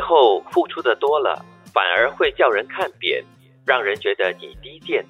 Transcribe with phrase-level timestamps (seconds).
[0.00, 3.22] 时候付出的多了，反而会叫人看扁，
[3.66, 5.04] 让人觉得你低贱。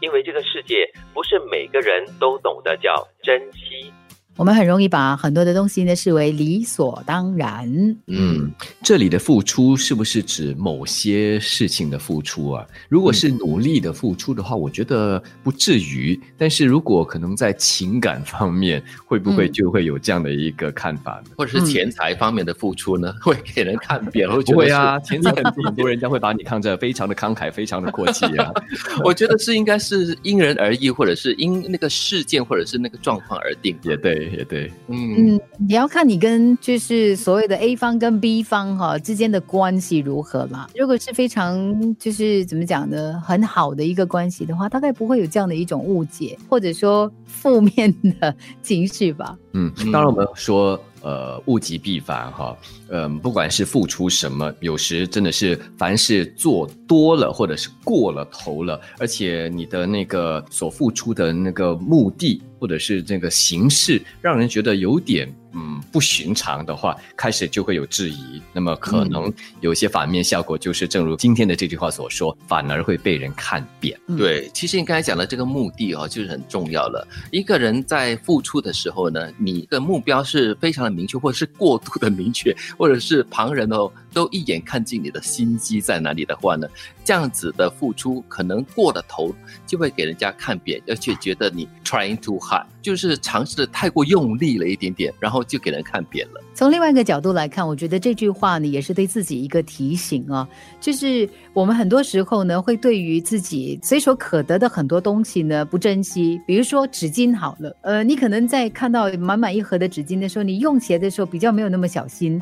[0.00, 3.90] 因为这个世界不是每个人都懂得叫珍惜。
[4.36, 7.96] 我们很容易把很多的东西呢视为理所当然。
[8.08, 8.50] 嗯，
[8.82, 12.66] 这里的付出是不是指某些事情的付出啊？
[12.88, 16.20] 如果是努力的付出的话，我觉得不至于。
[16.36, 21.30] 但是如果可能在情感方面，会不会就会有这样的一个看法呢？
[21.38, 23.14] 或者是钱财方面的付出呢？
[23.22, 24.28] 会给人看扁？
[24.44, 28.50] 不会啊，钱财很多，很多人家会把你看着非常的慷慨，非常的阔气啊。
[29.04, 33.78] 我觉得是应该是因人而异，或者是因那个事件或者是那个状况而定。
[33.82, 34.23] 也对。
[34.30, 40.68] 也对，嗯嗯，你要看你跟就是所谓的 A 方跟 B 方哈之间的关系如何啦。
[40.76, 49.36] 如果是非常就是怎么讲呢，很好的一个关系的话，大概不会有这样的一种误解，或者说负面的情绪吧。
[49.52, 50.80] 嗯，当然我们说。
[51.04, 52.56] 呃，物极必反哈，
[52.88, 65.30] 嗯，不管是付出什么，有时真的是凡事做多了或者是过了头了，而且你的那个所付出的那个目的或者是这个形式，让人觉得有点。
[65.54, 73.98] 嗯，不寻常的话，开始就会有质疑，那么可能有一些反面效果，就是正如今天的这句话所说，反而会被人看扁。
[74.16, 77.06] 对，其实你刚才讲的这个目的哦，就是很重要了。
[77.30, 86.66] 一个人在付出的时候呢，你的目标是非常的明确，或者是过度的明确，或者是旁人哦都一眼看尽你的心机在哪里的话呢，
[87.04, 89.34] 这样子的付出可能过了头，
[89.66, 95.44] 就会给人家看扁，而且觉得你 trying too hard，就是尝试的太过用力了一点点，然后。
[95.46, 96.40] 就给人看扁了。
[96.54, 100.48] 从另外一个角度来看，我觉得这句话呢，也是对自己一个提醒啊。
[100.80, 106.40] 就是我们很多时候呢，会对于自己随手可得的很多东西呢，不珍惜。
[106.46, 112.40] 比如说纸巾好了，呃，你可能在看到满满一盒的纸巾的时候，你用起来的时候比较没有那么小心。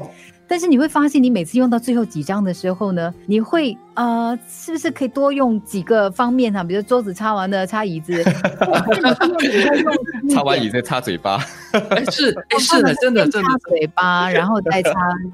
[0.53, 6.63] 但是你会发现，你每次用到最后几张的时候呢，你会呃，是不是可以多用几个方面哈？
[6.63, 8.23] 比如桌子擦完了，擦椅子，
[10.29, 11.39] 擦完椅子擦嘴巴，
[12.11, 14.93] 是 是的，真的真的擦嘴巴，然后再擦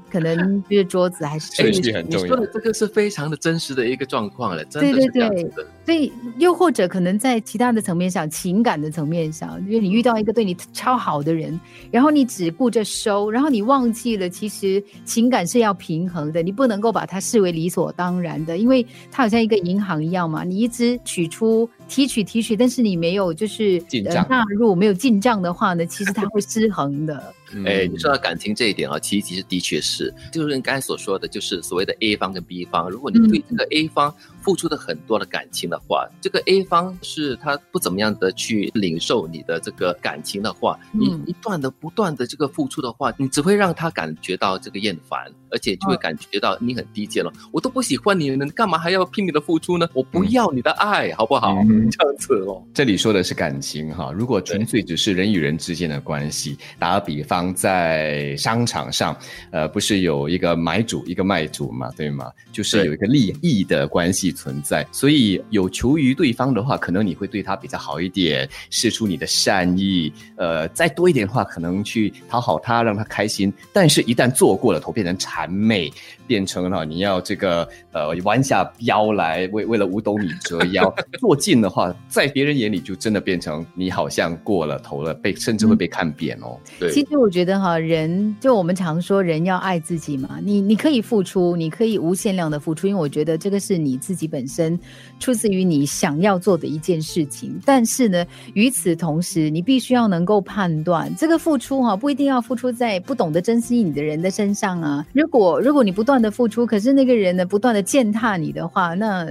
[0.09, 1.51] 可能就是桌子还是。
[1.61, 2.25] 顺序很重要。
[2.25, 5.65] 你说的这个是非常的真实的一个状况了，真的是这样子的。
[5.89, 14.83] 所以又或者可能在其他的层面上，情感的层面上，因为你遇到一个对你超好的人，然后你只顾着收，然后你忘记了其实。
[15.03, 23.81] 情感是要平衡的，你不能够把它视为理所当然的，因为它好像一个银行一样嘛，你一直取出、提取、提取，但是你没有就是
[24.29, 27.33] 纳入、没有进账的话呢，其实它会失衡的。
[27.65, 34.13] 哎，你说到感情这一点啊，其实其实的确是，就是你刚才所说的，就是所谓的 A 方跟 B 方，如果你对这个 A 方。
[34.41, 47.31] 付出的很多的感情的话，这个 A 方是他不怎么样的去领受你的这个感情的话，你一段的不断的这个付出的话，你只会让他感觉到这个厌烦，而且就会感觉到你很低贱了。
[47.51, 49.87] 我都不喜欢你，你干嘛还要拼命的付出呢？
[49.93, 51.55] 我不要你的爱，好不好？
[51.91, 52.63] 这样子哦。
[52.73, 59.17] 这里说的是感情哈，如果纯粹只是人与人之间的关系，打个比方，在商场上，
[59.51, 62.31] 呃，不是有一个买主一个卖主嘛，对吗？
[62.53, 64.29] 就是有一个利益的关系。
[64.39, 70.11] 存在，所以有求于对方的话，可能你会对他比较好一点，示出你的善意。
[70.37, 73.53] 呃，再多一点的话，可能去讨好他，让他开心。
[73.73, 75.91] 但是，一旦做过了头，变成谄媚，
[76.25, 86.57] 变成了你要这个呃弯下腰来为为了五斗米折腰，做尽的话，在别人眼里就真的变成你好像过了头了，被甚至会被看扁哦。
[86.79, 90.39] 对，其实我觉得哈，人就我们常说，人要爱自己嘛。
[90.41, 94.29] 你你可以付出，你可以无限量的付出，因为我觉得这个是你自己。
[94.29, 94.79] 本身
[95.19, 105.05] 出自于你想要做的一件事情，但是呢，与此同时，你必须要能够判断这个付出哈，不一定要付出在不懂得珍惜你的人的身上啊。
[105.13, 109.27] 如果如果你不断的付出，可是那个人呢不断的践踏你的话，那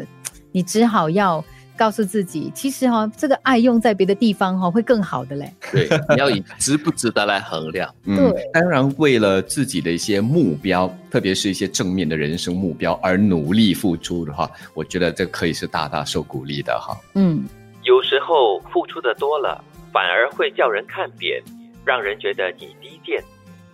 [0.53, 1.45] 你只好要。
[1.78, 5.50] 告诉自己，其实哈，这个爱用在别的地方哈，会更好的嘞。
[5.71, 7.89] 对，你要以值不值得来衡量。
[8.05, 16.99] 嗯，当然为了自己的一些目标，特别是一些正面的人生目标而努力付出的话，我觉得这可以是大大受鼓励的哈。
[17.14, 17.44] 嗯，
[17.85, 21.41] 有时候付出的多了，反而会叫人看扁，
[21.85, 23.23] 让人觉得你低贱，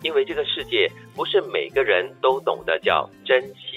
[0.03, 3.74] 因为这个世界不是每个人都懂得叫珍惜。